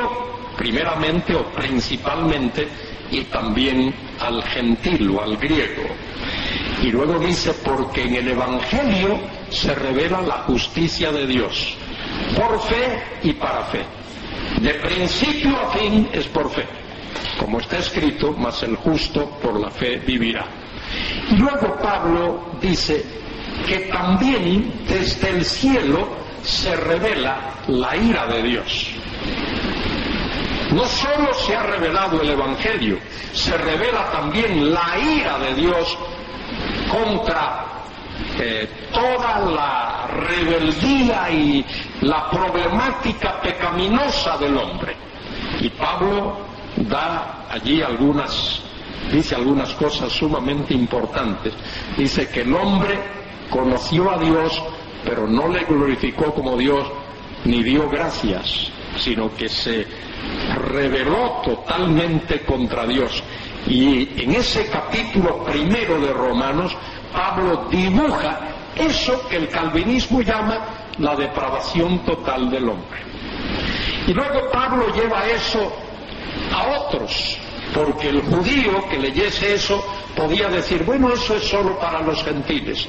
primeramente 0.56 1.34
o 1.34 1.44
principalmente, 1.46 2.68
y 3.10 3.22
también 3.24 3.94
al 4.20 4.42
gentil 4.44 5.10
o 5.10 5.22
al 5.22 5.36
griego. 5.36 5.84
Y 6.82 6.90
luego 6.90 7.18
dice, 7.18 7.52
porque 7.64 8.02
en 8.02 8.16
el 8.16 8.28
Evangelio 8.28 9.18
se 9.50 9.74
revela 9.74 10.20
la 10.20 10.38
justicia 10.38 11.10
de 11.12 11.26
Dios, 11.26 11.76
por 12.36 12.60
fe 12.62 13.02
y 13.22 13.32
para 13.32 13.64
fe. 13.64 13.84
De 14.60 14.74
principio 14.74 15.56
a 15.60 15.72
fin 15.72 16.08
es 16.12 16.26
por 16.28 16.50
fe, 16.50 16.66
como 17.38 17.60
está 17.60 17.78
escrito, 17.78 18.34
mas 18.36 18.62
el 18.62 18.76
justo 18.76 19.30
por 19.42 19.60
la 19.60 19.70
fe 19.70 19.98
vivirá. 19.98 20.46
Y 21.30 21.36
luego 21.36 21.76
Pablo 21.76 22.52
dice 22.60 23.04
que 23.66 23.80
también 23.92 24.84
desde 24.88 25.30
el 25.30 25.44
cielo 25.44 26.08
se 26.42 26.74
revela 26.76 27.54
la 27.68 27.96
ira 27.96 28.26
de 28.26 28.42
Dios. 28.42 28.90
No 30.72 30.84
solo 30.86 31.32
se 31.34 31.54
ha 31.54 31.62
revelado 31.62 32.20
el 32.22 32.30
Evangelio, 32.30 32.98
se 33.32 33.56
revela 33.56 34.10
también 34.10 34.72
la 34.72 34.98
ira 34.98 35.38
de 35.38 35.54
Dios 35.54 35.98
contra 36.90 37.75
eh, 38.38 38.68
toda 38.92 39.38
la 39.40 40.06
rebeldía 40.08 41.30
y 41.30 41.64
la 42.02 42.28
problemática 42.30 43.40
pecaminosa 43.40 44.36
del 44.38 44.56
hombre. 44.56 44.96
Y 45.60 45.70
Pablo 45.70 46.38
da 46.76 47.46
allí 47.50 47.82
algunas, 47.82 48.60
dice 49.10 49.34
algunas 49.34 49.70
cosas 49.74 50.12
sumamente 50.12 50.74
importantes. 50.74 51.54
Dice 51.96 52.28
que 52.28 52.42
el 52.42 52.54
hombre 52.54 52.98
conoció 53.50 54.10
a 54.10 54.18
Dios, 54.18 54.62
pero 55.04 55.26
no 55.26 55.48
le 55.48 55.64
glorificó 55.64 56.34
como 56.34 56.56
Dios, 56.56 56.86
ni 57.44 57.62
dio 57.62 57.88
gracias, 57.88 58.70
sino 58.98 59.34
que 59.34 59.48
se 59.48 59.86
rebeló 60.68 61.42
totalmente 61.44 62.40
contra 62.40 62.86
Dios. 62.86 63.22
Y 63.66 64.22
en 64.22 64.32
ese 64.32 64.68
capítulo 64.68 65.44
primero 65.44 66.00
de 66.00 66.12
Romanos, 66.12 66.76
Pablo 67.12 67.66
dibuja 67.70 68.38
eso 68.76 69.26
que 69.28 69.36
el 69.36 69.48
calvinismo 69.48 70.20
llama 70.20 70.92
la 70.98 71.16
depravación 71.16 72.04
total 72.04 72.50
del 72.50 72.68
hombre. 72.68 73.00
Y 74.06 74.12
luego 74.12 74.50
Pablo 74.52 74.86
lleva 74.94 75.26
eso 75.26 75.72
a 76.52 76.80
otros, 76.80 77.36
porque 77.74 78.08
el 78.08 78.22
judío 78.22 78.88
que 78.88 78.98
leyese 78.98 79.54
eso 79.54 79.84
podía 80.14 80.48
decir, 80.48 80.84
bueno, 80.84 81.12
eso 81.12 81.34
es 81.34 81.44
solo 81.44 81.78
para 81.78 82.02
los 82.02 82.22
gentiles. 82.22 82.86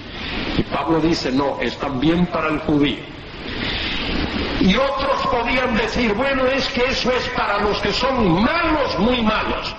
Y 0.58 0.64
Pablo 0.64 1.00
dice, 1.00 1.32
no, 1.32 1.60
es 1.60 1.76
también 1.78 2.28
para 2.28 2.50
el 2.50 2.60
judío. 2.60 3.17
Y 4.62 4.76
otros 4.76 5.28
podían 5.28 5.76
decir, 5.76 6.14
bueno, 6.14 6.46
es 6.48 6.68
que 6.70 6.86
eso 6.86 7.12
es 7.12 7.28
para 7.30 7.60
los 7.60 7.80
que 7.80 7.94
son 7.94 8.44
malos, 8.44 9.00
muy 9.00 9.22
malos. 9.22 9.76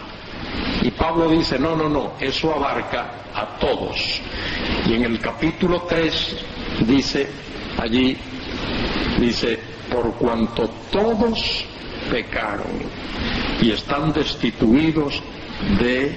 Y 0.83 0.91
Pablo 0.93 1.29
dice, 1.29 1.59
no, 1.59 1.75
no, 1.75 1.89
no, 1.89 2.13
eso 2.21 2.55
abarca 2.55 3.11
a 3.35 3.59
todos. 3.59 4.21
Y 4.87 4.95
en 4.95 5.05
el 5.05 5.21
capítulo 5.21 5.83
3 5.83 6.37
dice 6.87 7.29
allí, 7.79 8.17
dice, 9.19 9.59
por 9.91 10.13
cuanto 10.15 10.69
todos 10.91 11.65
pecaron 12.11 12.83
y 13.61 13.73
están 13.73 14.13
destituidos 14.13 15.23
de 15.81 16.17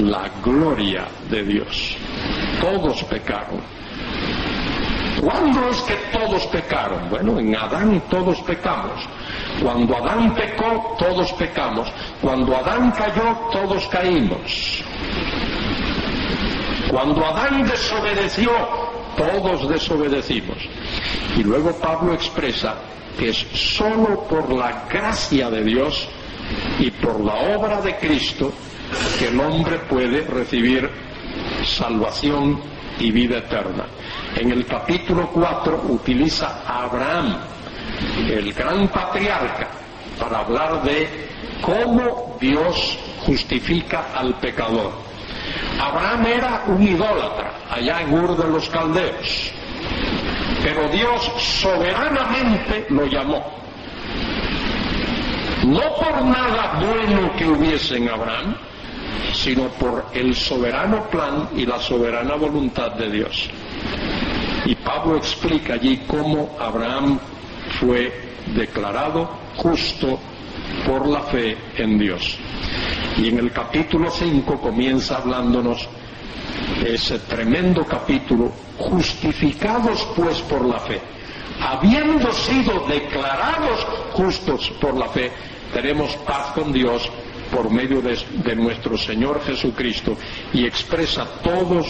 la 0.00 0.30
gloria 0.42 1.08
de 1.28 1.42
Dios. 1.44 1.96
Todos 2.60 3.02
pecaron. 3.04 3.60
¿Cuándo 5.20 5.68
es 5.70 5.80
que 5.82 5.94
todos 6.12 6.46
pecaron? 6.46 7.08
Bueno, 7.10 7.38
en 7.38 7.54
Adán 7.54 8.02
todos 8.08 8.40
pecamos. 8.42 9.06
Cuando 9.62 9.96
Adán 9.96 10.34
pecó, 10.34 10.96
todos 10.98 11.32
pecamos. 11.34 11.88
Cuando 12.20 12.56
Adán 12.56 12.90
cayó, 12.92 13.36
todos 13.52 13.86
caímos. 13.88 14.82
Cuando 16.90 17.24
Adán 17.24 17.64
desobedeció, 17.66 18.50
todos 19.16 19.68
desobedecimos. 19.68 20.58
Y 21.36 21.42
luego 21.42 21.72
Pablo 21.72 22.14
expresa 22.14 22.74
que 23.18 23.28
es 23.28 23.46
sólo 23.54 24.24
por 24.28 24.52
la 24.52 24.84
gracia 24.90 25.50
de 25.50 25.64
Dios 25.64 26.08
y 26.78 26.90
por 26.90 27.20
la 27.20 27.56
obra 27.56 27.80
de 27.80 27.96
Cristo 27.96 28.52
que 29.18 29.28
el 29.28 29.40
hombre 29.40 29.78
puede 29.88 30.22
recibir 30.22 30.90
salvación 31.64 32.60
y 33.02 33.10
vida 33.10 33.38
eterna. 33.38 33.84
En 34.36 34.50
el 34.52 34.64
capítulo 34.64 35.28
4 35.28 35.84
utiliza 35.88 36.62
a 36.66 36.84
Abraham, 36.84 37.36
el 38.30 38.52
gran 38.52 38.88
patriarca, 38.88 39.68
para 40.18 40.38
hablar 40.38 40.82
de 40.84 41.28
cómo 41.60 42.36
Dios 42.40 42.98
justifica 43.26 44.10
al 44.14 44.34
pecador. 44.34 44.92
Abraham 45.80 46.26
era 46.26 46.64
un 46.68 46.82
idólatra 46.82 47.52
allá 47.70 48.02
en 48.02 48.14
Ur 48.14 48.36
de 48.36 48.48
los 48.48 48.68
Caldeos, 48.68 49.52
pero 50.62 50.88
Dios 50.88 51.30
soberanamente 51.38 52.86
lo 52.90 53.06
llamó. 53.06 53.44
No 55.64 55.94
por 55.96 56.24
nada 56.24 56.80
bueno 56.80 57.32
que 57.36 57.46
hubiese 57.46 57.96
Abraham, 58.08 58.56
sino 59.32 59.68
por 59.68 60.06
el 60.14 60.34
soberano 60.34 61.08
plan 61.10 61.48
y 61.56 61.66
la 61.66 61.78
soberana 61.78 62.34
voluntad 62.34 62.92
de 62.92 63.10
Dios. 63.10 63.50
Y 64.66 64.74
Pablo 64.76 65.16
explica 65.16 65.74
allí 65.74 66.02
cómo 66.06 66.56
Abraham 66.60 67.18
fue 67.80 68.12
declarado 68.54 69.28
justo 69.56 70.18
por 70.86 71.06
la 71.08 71.20
fe 71.22 71.56
en 71.76 71.98
Dios. 71.98 72.38
Y 73.18 73.28
en 73.28 73.38
el 73.38 73.52
capítulo 73.52 74.10
5 74.10 74.60
comienza 74.60 75.16
hablándonos 75.16 75.88
ese 76.84 77.18
tremendo 77.20 77.84
capítulo, 77.84 78.50
justificados 78.78 80.06
pues 80.16 80.40
por 80.42 80.64
la 80.64 80.78
fe. 80.80 81.00
Habiendo 81.60 82.32
sido 82.32 82.86
declarados 82.88 83.86
justos 84.12 84.70
por 84.80 84.94
la 84.96 85.08
fe, 85.08 85.30
tenemos 85.72 86.14
paz 86.18 86.52
con 86.52 86.72
Dios 86.72 87.08
por 87.52 87.70
medio 87.70 88.00
de, 88.00 88.56
nuestro 88.56 88.96
Señor 88.96 89.42
Jesucristo 89.44 90.16
y 90.54 90.64
expresa 90.64 91.26
todos, 91.42 91.86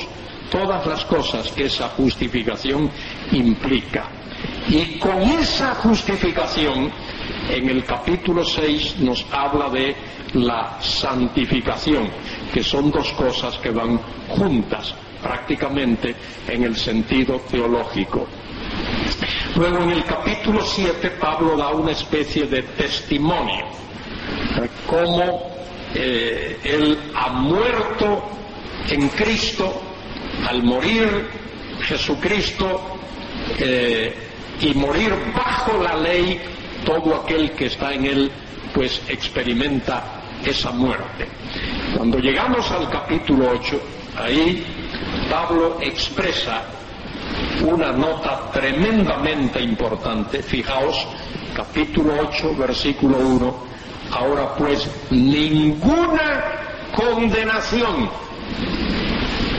todas 0.50 0.84
las 0.86 1.04
cosas 1.04 1.52
que 1.52 1.66
esa 1.66 1.88
justificación 1.90 2.90
implica. 3.30 4.10
Y 4.68 4.98
con 4.98 5.22
esa 5.22 5.76
justificación, 5.76 6.90
en 7.48 7.68
el 7.68 7.84
capítulo 7.84 8.44
6 8.44 8.98
nos 9.00 9.24
habla 9.30 9.70
de 9.70 9.94
la 10.34 10.78
santificación, 10.80 12.10
que 12.52 12.62
son 12.62 12.90
dos 12.90 13.12
cosas 13.12 13.56
que 13.58 13.70
van 13.70 14.00
juntas 14.28 14.94
prácticamente 15.22 16.16
en 16.48 16.64
el 16.64 16.76
sentido 16.76 17.40
teológico. 17.48 18.26
Luego 19.54 19.78
en 19.84 19.90
el 19.90 20.04
capítulo 20.04 20.60
7 20.62 21.10
Pablo 21.20 21.56
da 21.56 21.68
una 21.70 21.92
especie 21.92 22.46
de 22.46 22.62
testimonio, 22.62 23.66
cómo 24.86 25.51
eh, 25.94 26.58
él 26.64 26.98
ha 27.14 27.28
muerto 27.30 28.28
en 28.88 29.08
Cristo, 29.10 29.80
al 30.48 30.62
morir 30.62 31.28
Jesucristo 31.82 32.98
eh, 33.58 34.14
y 34.60 34.74
morir 34.74 35.14
bajo 35.34 35.82
la 35.82 35.96
ley, 35.96 36.40
todo 36.84 37.16
aquel 37.16 37.52
que 37.52 37.66
está 37.66 37.92
en 37.92 38.06
él 38.06 38.32
pues 38.74 39.02
experimenta 39.08 40.22
esa 40.44 40.70
muerte. 40.72 41.28
Cuando 41.96 42.18
llegamos 42.18 42.70
al 42.70 42.88
capítulo 42.88 43.50
8, 43.50 43.80
ahí 44.16 44.64
Pablo 45.30 45.78
expresa 45.80 46.62
una 47.64 47.92
nota 47.92 48.50
tremendamente 48.52 49.60
importante. 49.60 50.42
Fijaos, 50.42 51.06
capítulo 51.54 52.14
8, 52.28 52.54
versículo 52.56 53.18
1. 53.18 53.71
Ahora 54.12 54.54
pues, 54.56 54.88
ninguna 55.10 56.44
condenación, 56.94 58.10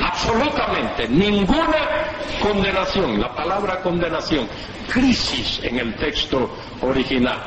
absolutamente 0.03 1.07
ninguna 1.09 2.11
condenación, 2.41 3.19
la 3.19 3.33
palabra 3.33 3.81
condenación, 3.81 4.47
crisis 4.91 5.59
en 5.63 5.79
el 5.79 5.95
texto 5.95 6.49
original, 6.81 7.39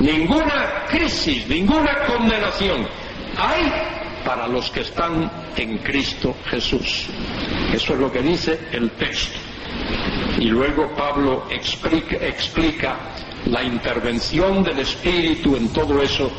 ninguna 0.00 0.84
crisis, 0.88 1.46
ninguna 1.48 2.06
condenación 2.06 2.86
hay 3.36 3.72
para 4.24 4.46
los 4.48 4.70
que 4.70 4.80
están 4.80 5.30
en 5.56 5.78
Cristo 5.78 6.34
Jesús. 6.46 7.06
Eso 7.72 7.94
es 7.94 7.98
lo 7.98 8.10
que 8.10 8.22
dice 8.22 8.68
el 8.72 8.90
texto. 8.92 9.38
Y 10.38 10.46
luego 10.46 10.90
Pablo 10.94 11.46
explica, 11.50 12.16
explica 12.16 12.96
la 13.46 13.62
intervención 13.62 14.62
del 14.62 14.80
Espíritu 14.80 15.56
en 15.56 15.68
todo 15.72 16.00
eso 16.00 16.30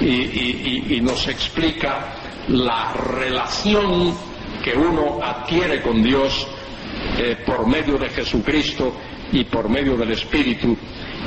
y, 0.00 1.00
nos 1.00 1.26
explica 1.28 2.14
la 2.48 2.92
relación 2.92 4.14
que 4.62 4.74
uno 4.74 5.20
adquiere 5.22 5.82
con 5.82 6.02
Dios 6.02 6.46
eh, 7.18 7.36
por 7.44 7.66
medio 7.66 7.98
de 7.98 8.08
Jesucristo 8.08 8.94
y 9.32 9.44
por 9.44 9.68
medio 9.68 9.96
del 9.96 10.12
Espíritu. 10.12 10.76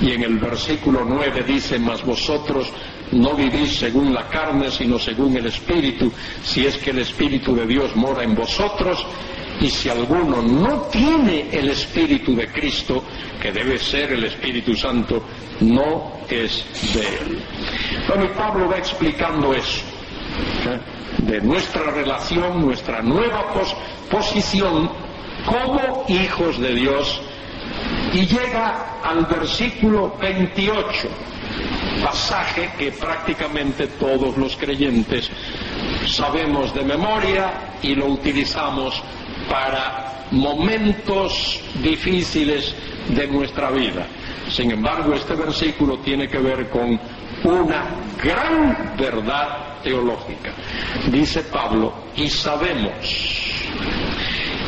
Y 0.01 0.11
en 0.11 0.23
el 0.23 0.37
versículo 0.37 1.05
9 1.05 1.43
dice, 1.43 1.79
mas 1.79 2.03
vosotros 2.03 2.71
no 3.11 3.35
vivís 3.35 3.77
según 3.77 4.13
la 4.13 4.27
carne, 4.27 4.71
sino 4.71 4.99
según 4.99 5.37
el 5.37 5.45
Espíritu, 5.45 6.11
si 6.43 6.65
es 6.65 6.77
que 6.77 6.91
el 6.91 6.99
Espíritu 6.99 7.55
de 7.55 7.65
Dios 7.65 7.95
mora 7.95 8.23
en 8.23 8.35
vosotros, 8.35 9.05
y 9.59 9.69
si 9.69 9.89
alguno 9.89 10.41
no 10.41 10.81
tiene 10.83 11.49
el 11.51 11.69
Espíritu 11.69 12.35
de 12.35 12.47
Cristo, 12.51 13.03
que 13.41 13.51
debe 13.51 13.77
ser 13.79 14.13
el 14.13 14.25
Espíritu 14.25 14.75
Santo, 14.75 15.23
no 15.61 16.21
es 16.29 16.63
de 16.93 17.01
él. 17.01 17.41
Bueno, 18.07 18.31
Pablo 18.33 18.69
va 18.69 18.77
explicando 18.77 19.53
eso, 19.53 19.81
¿eh? 20.65 20.79
de 21.23 21.41
nuestra 21.41 21.91
relación, 21.91 22.61
nuestra 22.61 23.01
nueva 23.01 23.53
posición 24.09 24.89
como 25.45 26.05
hijos 26.07 26.59
de 26.59 26.75
Dios, 26.75 27.21
y 28.13 28.25
llega 28.25 28.99
al 29.03 29.25
versículo 29.25 30.15
28 30.19 31.09
pasaje 32.03 32.69
que 32.77 32.91
prácticamente 32.91 33.87
todos 33.87 34.37
los 34.37 34.55
creyentes 34.55 35.29
sabemos 36.05 36.73
de 36.73 36.83
memoria 36.83 37.77
y 37.81 37.95
lo 37.95 38.07
utilizamos 38.07 39.01
para 39.49 40.27
momentos 40.31 41.59
difíciles 41.81 42.75
de 43.09 43.27
nuestra 43.27 43.71
vida. 43.71 44.05
Sin 44.49 44.71
embargo, 44.71 45.13
este 45.13 45.35
versículo 45.35 45.97
tiene 45.99 46.27
que 46.27 46.39
ver 46.39 46.69
con 46.69 46.99
una 47.43 47.85
gran 48.21 48.95
verdad 48.97 49.81
teológica. 49.83 50.51
Dice 51.07 51.43
Pablo, 51.43 51.93
y 52.15 52.29
sabemos 52.29 52.91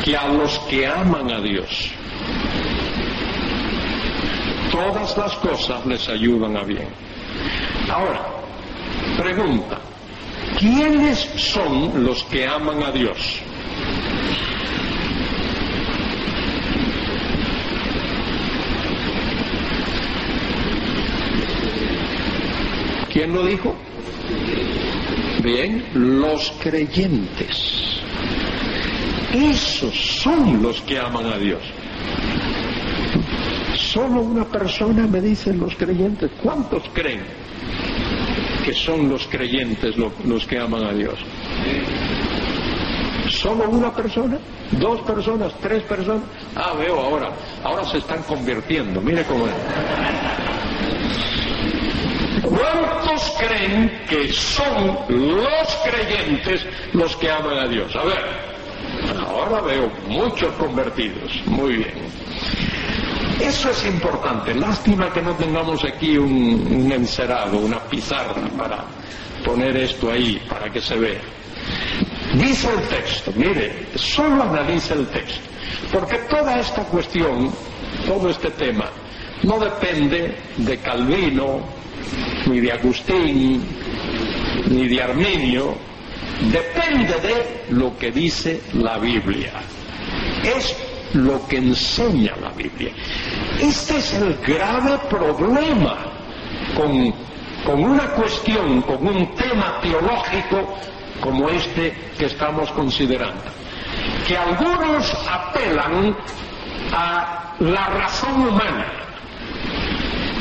que 0.04 0.16
a 0.16 0.28
los 0.28 0.58
que 0.60 0.86
aman 0.86 1.30
a 1.30 1.40
Dios, 1.40 1.90
todas 4.70 5.16
las 5.16 5.34
cosas 5.36 5.84
les 5.86 6.08
ayudan 6.08 6.56
a 6.56 6.62
bien. 6.62 6.88
Ahora, 7.90 8.26
pregunta, 9.18 9.78
¿quiénes 10.58 11.18
son 11.36 12.04
los 12.04 12.22
que 12.24 12.46
aman 12.46 12.82
a 12.82 12.92
Dios? 12.92 13.42
¿Quién 23.12 23.34
lo 23.34 23.44
dijo? 23.44 23.74
Bien, 25.42 25.84
los 25.94 26.52
creyentes. 26.62 28.00
Esos 29.34 29.94
son 30.22 30.62
los 30.62 30.80
que 30.82 30.98
aman 30.98 31.26
a 31.26 31.38
Dios. 31.38 31.60
Solo 33.76 34.20
una 34.20 34.44
persona 34.44 35.06
me 35.06 35.20
dicen 35.20 35.58
los 35.58 35.74
creyentes. 35.74 36.30
¿Cuántos 36.42 36.82
creen 36.92 37.22
que 38.64 38.72
son 38.74 39.08
los 39.08 39.26
creyentes 39.26 39.96
los 39.96 40.46
que 40.46 40.58
aman 40.58 40.84
a 40.84 40.92
Dios? 40.92 41.14
¿Solo 43.28 43.68
una 43.70 43.94
persona? 43.94 44.38
¿Dos 44.72 45.00
personas? 45.00 45.52
¿Tres 45.60 45.82
personas? 45.84 46.22
Ah, 46.54 46.74
veo 46.78 47.00
ahora. 47.00 47.32
Ahora 47.64 47.84
se 47.84 47.98
están 47.98 48.22
convirtiendo. 48.22 49.00
Mire 49.00 49.24
cómo 49.24 49.46
es. 49.46 49.54
¿Cuántos 52.50 53.32
creen 53.38 54.02
que 54.08 54.32
son 54.32 54.98
los 55.08 55.78
creyentes 55.84 56.66
los 56.92 57.16
que 57.16 57.30
aman 57.30 57.58
a 57.58 57.68
Dios? 57.68 57.94
A 57.94 58.04
ver, 58.04 58.24
ahora 59.26 59.60
veo 59.60 59.90
muchos 60.08 60.52
convertidos. 60.54 61.30
Muy 61.46 61.76
bien. 61.76 61.94
Eso 63.40 63.70
es 63.70 63.86
importante. 63.86 64.54
Lástima 64.54 65.12
que 65.12 65.22
no 65.22 65.34
tengamos 65.34 65.82
aquí 65.84 66.18
un, 66.18 66.90
encerado, 66.92 67.58
una 67.58 67.78
pizarra 67.84 68.34
para 68.58 68.84
poner 69.44 69.76
esto 69.76 70.10
ahí, 70.10 70.42
para 70.48 70.70
que 70.70 70.80
se 70.80 70.96
vea. 70.96 71.20
Dice 72.34 72.68
el 72.70 72.82
texto, 72.88 73.32
mire, 73.34 73.86
solo 73.94 74.42
analiza 74.42 74.94
el 74.94 75.06
texto, 75.08 75.40
porque 75.92 76.16
toda 76.28 76.60
esta 76.60 76.84
cuestión, 76.84 77.50
todo 78.06 78.28
este 78.28 78.50
tema, 78.50 78.90
no 79.42 79.58
depende 79.58 80.36
de 80.58 80.78
Calvino, 80.78 81.79
ni 82.46 82.60
de 82.60 82.72
Agustín, 82.72 83.62
ni 84.68 84.88
de 84.88 85.02
Arminio, 85.02 85.76
depende 86.52 87.14
de 87.20 87.64
lo 87.70 87.96
que 87.98 88.10
dice 88.10 88.62
la 88.74 88.98
Biblia. 88.98 89.52
Es 90.44 90.76
lo 91.14 91.46
que 91.46 91.58
enseña 91.58 92.34
la 92.40 92.50
Biblia. 92.50 92.92
Este 93.60 93.98
es 93.98 94.14
el 94.14 94.36
grave 94.36 94.98
problema 95.08 95.96
con, 96.76 97.12
con 97.64 97.84
una 97.84 98.08
cuestión, 98.10 98.82
con 98.82 99.06
un 99.06 99.34
tema 99.34 99.80
teológico 99.82 100.78
como 101.20 101.48
este 101.48 101.94
que 102.18 102.26
estamos 102.26 102.70
considerando. 102.72 103.42
Que 104.26 104.36
algunos 104.36 105.12
apelan 105.28 106.16
a 106.92 107.54
la 107.60 107.86
razón 107.86 108.48
humana, 108.48 108.86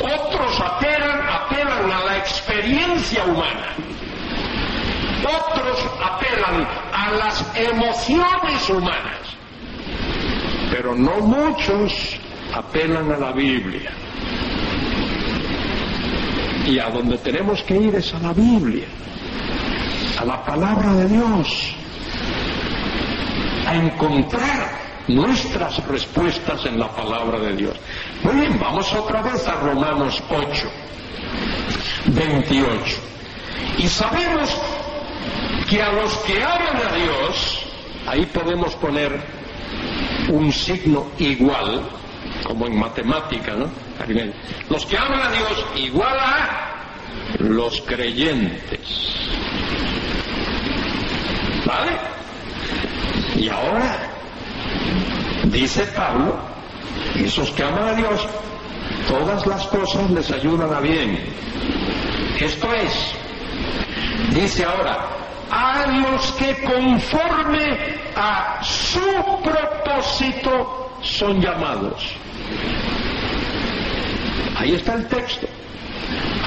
otros 0.01 0.59
apelan, 0.61 0.88
experiencia 2.59 3.23
humana, 3.25 3.75
otros 5.23 5.79
apelan 6.03 6.67
a 6.93 7.11
las 7.11 7.45
emociones 7.55 8.69
humanas 8.69 9.19
pero 10.69 10.95
no 10.95 11.19
muchos 11.19 12.15
apelan 12.53 13.11
a 13.11 13.17
la 13.17 13.31
Biblia. 13.31 13.91
Y 16.65 16.77
a 16.77 16.89
donde 16.89 17.17
tenemos 17.17 17.61
que 17.63 17.75
ir 17.75 17.95
es 17.95 18.13
a 18.13 18.19
la 18.19 18.33
Biblia, 18.33 18.87
a 20.19 20.25
la 20.25 20.45
palabra 20.45 20.93
de 20.93 21.07
Dios, 21.07 21.75
a 23.67 23.75
encontrar 23.75 24.79
nuestras 25.07 25.85
respuestas 25.87 26.65
en 26.65 26.79
la 26.79 26.87
palabra 26.89 27.39
de 27.39 27.55
Dios. 27.55 27.75
Muy 28.23 28.35
bien, 28.35 28.59
vamos 28.59 28.93
otra 28.93 29.21
vez 29.23 29.47
a 29.47 29.55
Romanos 29.55 30.21
8, 30.29 30.71
28. 32.07 32.97
Y 33.77 33.87
sabemos 33.87 34.49
que 35.69 35.81
a 35.81 35.91
los 35.91 36.17
que 36.19 36.43
aman 36.43 36.77
a 36.77 36.95
Dios, 36.95 37.65
ahí 38.07 38.25
podemos 38.25 38.75
poner 38.75 39.19
un 40.29 40.51
signo 40.51 41.07
igual, 41.17 41.81
como 42.43 42.67
en 42.67 42.77
matemática, 42.77 43.53
¿no? 43.53 43.69
Los 44.69 44.85
que 44.85 44.97
aman 44.97 45.21
a 45.21 45.31
Dios 45.31 45.65
igual 45.75 46.17
a 46.17 46.69
los 47.39 47.81
creyentes. 47.81 49.15
¿Vale? 51.65 51.91
Y 53.35 53.49
ahora, 53.49 54.09
dice 55.45 55.85
Pablo, 55.95 56.37
esos 57.15 57.51
que 57.51 57.63
aman 57.63 57.89
a 57.89 57.93
Dios, 57.93 58.27
todas 59.09 59.45
las 59.47 59.67
cosas 59.67 60.09
les 60.11 60.31
ayudan 60.31 60.73
a 60.73 60.79
bien. 60.79 61.19
Esto 62.39 62.73
es, 62.73 63.13
dice 64.33 64.63
ahora, 64.63 65.07
a 65.51 65.87
los 65.87 66.31
que 66.33 66.55
conforme 66.63 67.97
a 68.15 68.59
su 68.63 69.01
propósito 69.43 70.91
son 71.01 71.41
llamados. 71.41 72.15
Ahí 74.57 74.75
está 74.75 74.93
el 74.93 75.07
texto. 75.07 75.47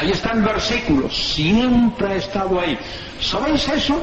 Ahí 0.01 0.11
está 0.11 0.33
el 0.33 0.43
versículo. 0.43 1.11
Siempre 1.11 2.09
ha 2.09 2.17
estado 2.17 2.61
ahí. 2.61 2.79
¿Sabéis 3.21 3.69
eso? 3.69 4.01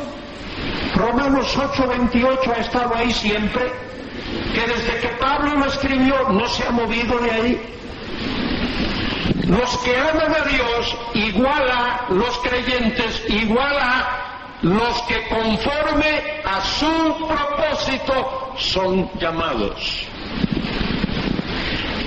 Romanos 0.96 1.56
8:28 1.58 2.52
ha 2.56 2.60
estado 2.60 2.96
ahí 2.96 3.12
siempre. 3.14 3.72
Que 4.54 4.62
desde 4.62 5.00
que 5.00 5.08
Pablo 5.20 5.56
lo 5.56 5.66
escribió 5.66 6.30
no 6.30 6.48
se 6.48 6.66
ha 6.66 6.72
movido 6.72 7.20
de 7.20 7.32
ahí. 7.32 7.62
Los 9.50 9.78
que 9.80 9.98
aman 9.98 10.32
a 10.32 10.48
Dios 10.48 10.98
igual 11.16 11.72
a 11.72 12.06
los 12.10 12.38
creyentes, 12.38 13.24
igual 13.30 13.76
a 13.80 14.60
los 14.62 15.02
que 15.04 15.28
conforme 15.28 16.42
a 16.46 16.62
su 16.62 17.28
propósito 17.28 18.54
son 18.60 19.10
llamados. 19.20 20.06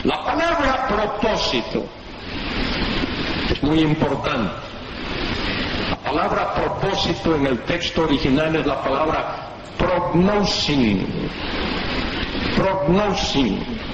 La 0.04 0.24
palabra 0.24 0.86
propósito 0.86 1.84
es 3.50 3.60
muy 3.64 3.80
importante. 3.80 4.54
La 5.90 5.96
palabra 5.96 6.54
propósito 6.54 7.34
en 7.34 7.46
el 7.48 7.58
texto 7.64 8.04
original 8.04 8.54
es 8.54 8.66
la 8.66 8.80
palabra 8.84 9.48
prognosing. 9.78 11.28
Prognosing. 12.54 13.91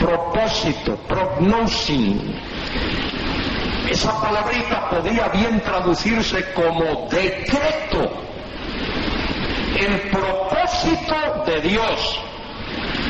Propósito, 0.00 0.96
prognosin. 1.08 2.34
Esa 3.90 4.20
palabrita 4.20 4.90
podía 4.90 5.28
bien 5.28 5.60
traducirse 5.60 6.52
como 6.52 7.08
decreto. 7.08 8.10
El 9.78 10.00
propósito 10.10 11.44
de 11.46 11.60
Dios, 11.60 12.20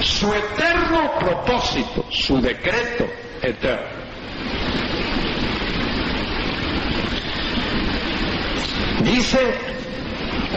su 0.02 0.32
eterno 0.34 1.12
propósito, 1.18 2.04
su 2.10 2.40
decreto 2.40 3.06
eterno. 3.40 4.06
Dice 9.02 9.38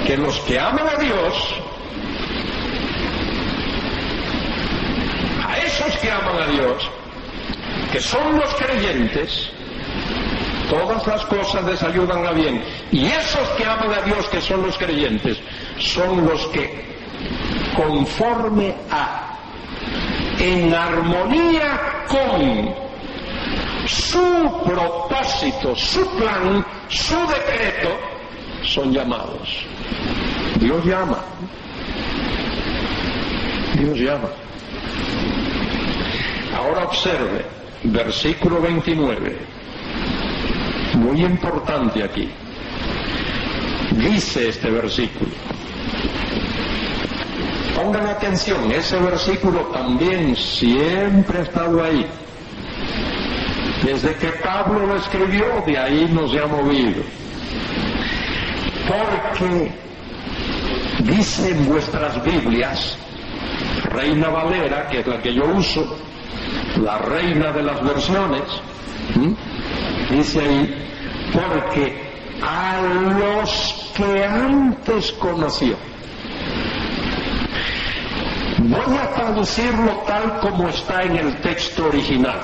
que 0.07 0.17
los 0.17 0.39
que 0.39 0.59
aman 0.59 0.87
a 0.87 0.95
Dios, 0.95 1.55
a 5.47 5.57
esos 5.69 5.95
que 5.97 6.11
aman 6.11 6.41
a 6.41 6.47
Dios, 6.47 6.89
que 7.91 8.01
son 8.01 8.37
los 8.37 8.53
creyentes, 8.55 9.51
todas 10.69 11.05
las 11.05 11.25
cosas 11.25 11.63
les 11.63 11.81
ayudan 11.83 12.25
a 12.25 12.31
bien. 12.31 12.63
Y 12.91 13.05
esos 13.05 13.47
que 13.49 13.65
aman 13.65 13.93
a 13.93 14.01
Dios, 14.01 14.27
que 14.29 14.41
son 14.41 14.63
los 14.63 14.77
creyentes, 14.77 15.37
son 15.77 16.25
los 16.25 16.47
que, 16.47 16.85
conforme 17.75 18.75
a, 18.89 19.37
en 20.39 20.73
armonía 20.73 22.05
con 22.07 22.73
su 23.85 24.63
propósito, 24.65 25.75
su 25.75 26.05
plan, 26.17 26.65
su 26.89 27.15
decreto, 27.27 27.89
son 28.63 28.91
llamados. 28.91 29.65
Dios 30.59 30.83
llama. 30.83 31.19
Dios 33.75 33.97
llama. 33.97 34.29
Ahora 36.59 36.85
observe, 36.85 37.45
versículo 37.83 38.61
29, 38.61 39.37
muy 40.95 41.23
importante 41.23 42.03
aquí. 42.03 42.29
Dice 43.91 44.49
este 44.49 44.69
versículo. 44.69 45.31
Pongan 47.75 48.07
atención, 48.07 48.71
ese 48.71 48.99
versículo 48.99 49.61
también 49.67 50.35
siempre 50.35 51.39
ha 51.39 51.43
estado 51.43 51.83
ahí. 51.83 52.05
Desde 53.83 54.13
que 54.15 54.27
Pablo 54.43 54.85
lo 54.85 54.97
escribió, 54.97 55.63
de 55.65 55.77
ahí 55.77 56.09
nos 56.11 56.35
ha 56.35 56.45
movido 56.45 57.01
porque 58.89 59.71
dice 61.03 61.51
en 61.51 61.67
vuestras 61.67 62.23
Biblias, 62.23 62.97
Reina 63.89 64.29
Valera, 64.29 64.87
que 64.87 64.99
es 64.99 65.07
la 65.07 65.21
que 65.21 65.33
yo 65.33 65.45
uso, 65.45 65.97
la 66.81 66.97
reina 66.99 67.51
de 67.51 67.63
las 67.63 67.83
versiones, 67.83 68.43
dice 70.09 70.41
ahí, 70.41 71.31
porque 71.33 72.09
a 72.41 72.81
los 73.19 73.91
que 73.95 74.25
antes 74.25 75.11
conoció, 75.13 75.75
voy 78.59 78.97
a 78.97 79.13
traducirlo 79.13 80.03
tal 80.07 80.39
como 80.39 80.69
está 80.69 81.03
en 81.03 81.17
el 81.17 81.35
texto 81.41 81.87
original, 81.87 82.39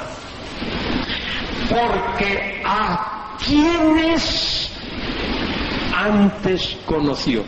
porque 1.69 2.61
a 2.65 3.37
quienes 3.45 4.71
antes 5.95 6.77
conoció. 6.85 7.43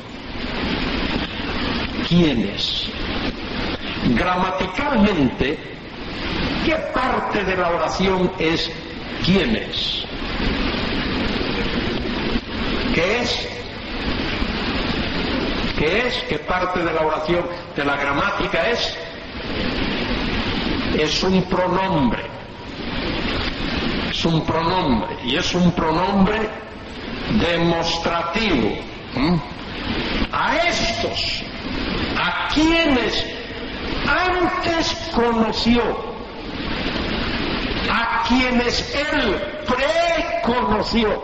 ¿Quiénes? 2.08 2.90
Gramaticalmente, 4.15 5.58
¿qué 6.65 6.76
parte 6.93 7.43
de 7.43 7.58
la 7.58 7.70
oración 7.70 8.32
es 8.39 8.72
quiénes? 9.26 10.06
¿Qué 12.93 13.20
es? 13.20 13.48
¿Qué 15.78 16.08
es? 16.08 16.24
¿Qué 16.30 16.39
parte 16.39 16.80
de 16.80 16.91
la 16.91 17.02
oración 17.02 17.46
de 17.76 17.86
la 17.86 17.96
gramática 17.98 18.70
es? 18.70 18.98
Es 20.98 21.24
un 21.24 21.43
pronombre. 21.43 22.24
Es 24.10 24.26
un 24.26 24.43
pronombre. 24.46 25.15
Y 25.24 25.36
es 25.36 25.54
un 25.54 25.72
pronombre 25.74 26.50
demostrativo 27.39 28.78
a 30.32 30.58
estos, 30.58 31.43
a 32.17 32.50
quienes 32.54 33.37
antes 34.08 34.93
conoció, 35.13 35.82
a 37.91 38.24
quienes 38.28 38.96
él 38.96 39.41
preconoció, 39.65 41.22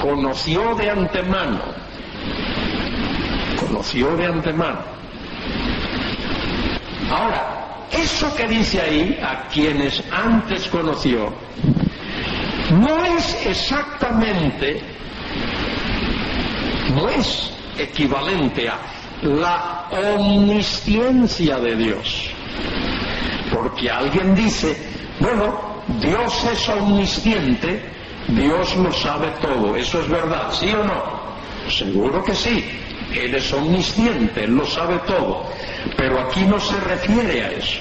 conoció 0.00 0.74
de 0.74 0.90
antemano, 0.90 1.60
conoció 3.60 4.16
de 4.16 4.26
antemano. 4.26 4.80
Ahora, 7.10 7.86
eso 7.90 8.34
que 8.34 8.46
dice 8.48 8.80
ahí, 8.80 9.18
a 9.22 9.48
quienes 9.48 10.02
antes 10.10 10.66
conoció, 10.68 11.32
no 12.70 13.04
es 13.04 13.46
exactamente 13.46 14.96
no 16.96 17.08
es 17.08 17.52
equivalente 17.78 18.68
a 18.68 18.78
la 19.22 19.88
omnisciencia 19.90 21.58
de 21.58 21.76
Dios. 21.76 22.30
Porque 23.52 23.90
alguien 23.90 24.34
dice, 24.34 24.76
bueno, 25.20 25.82
Dios 26.00 26.44
es 26.52 26.68
omnisciente, 26.68 27.80
Dios 28.28 28.76
lo 28.76 28.92
sabe 28.92 29.28
todo. 29.40 29.76
¿Eso 29.76 30.00
es 30.00 30.08
verdad? 30.08 30.52
¿Sí 30.52 30.70
o 30.72 30.84
no? 30.84 31.02
Seguro 31.70 32.22
que 32.24 32.34
sí. 32.34 32.64
Él 33.14 33.34
es 33.34 33.52
omnisciente, 33.52 34.44
Él 34.44 34.56
lo 34.56 34.66
sabe 34.66 34.98
todo. 35.06 35.44
Pero 35.96 36.20
aquí 36.20 36.40
no 36.40 36.58
se 36.58 36.78
refiere 36.80 37.42
a 37.42 37.50
eso. 37.52 37.80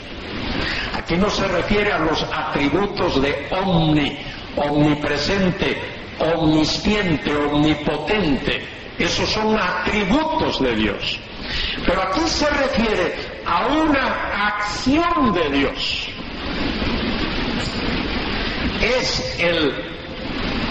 Aquí 0.93 1.17
no 1.17 1.29
se 1.29 1.47
refiere 1.47 1.91
a 1.91 1.99
los 1.99 2.23
atributos 2.23 3.21
de 3.21 3.47
omni, 3.51 4.17
omnipresente, 4.55 5.77
omnisciente, 6.19 7.35
omnipotente. 7.35 8.84
Esos 8.97 9.29
son 9.29 9.57
atributos 9.57 10.61
de 10.61 10.75
Dios. 10.75 11.19
Pero 11.85 12.01
aquí 12.01 12.21
se 12.21 12.49
refiere 12.49 13.41
a 13.45 13.67
una 13.67 14.47
acción 14.47 15.33
de 15.33 15.49
Dios. 15.49 16.09
Es 18.81 19.39
el 19.39 19.73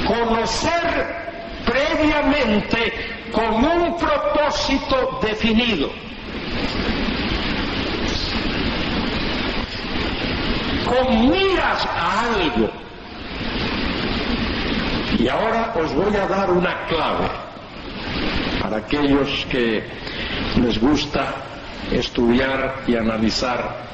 conocer 0.06 1.24
previamente 1.66 2.92
con 3.30 3.64
un 3.64 3.96
propósito 3.98 5.20
definido. 5.22 5.90
Con 10.86 11.30
miras 11.30 11.86
a 11.86 12.20
algo. 12.20 12.70
Y 15.18 15.28
ahora 15.28 15.74
os 15.76 15.92
voy 15.94 16.16
a 16.16 16.26
dar 16.26 16.50
una 16.50 16.86
clave 16.86 17.44
aquellos 18.76 19.46
que 19.50 19.82
les 20.60 20.78
gusta 20.80 21.34
estudiar 21.90 22.82
y 22.86 22.96
analizar 22.96 23.84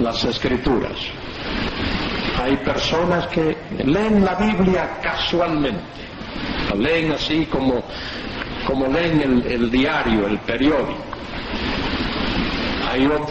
las 0.00 0.24
escrituras. 0.24 0.96
Hay 2.42 2.56
personas 2.58 3.26
que 3.28 3.56
leen 3.84 4.24
la 4.24 4.34
Biblia 4.36 4.98
casualmente, 5.02 5.80
la 6.70 6.76
leen 6.76 7.12
así 7.12 7.46
como, 7.46 7.82
como 8.66 8.86
leen 8.86 9.42
el 9.46 9.70
diario, 9.70 10.26
el 10.26 10.38
periódico. 10.38 11.04
Hay 12.90 13.06
otros 13.06 13.28